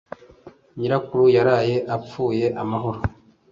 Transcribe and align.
Nyirakuru 0.77 1.23
yaraye 1.35 1.75
apfuye 1.95 2.45
amahoro. 2.61 2.99